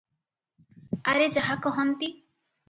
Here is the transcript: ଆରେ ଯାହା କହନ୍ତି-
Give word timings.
ଆରେ 1.13 1.27
ଯାହା 1.37 1.59
କହନ୍ତି- 1.67 2.11